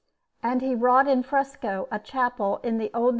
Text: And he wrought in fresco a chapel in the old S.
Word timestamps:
And 0.41 0.63
he 0.63 0.73
wrought 0.73 1.07
in 1.07 1.21
fresco 1.21 1.87
a 1.91 1.99
chapel 1.99 2.57
in 2.63 2.79
the 2.79 2.89
old 2.95 3.09
S. 3.09 3.09